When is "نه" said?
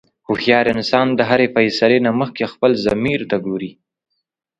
2.05-2.11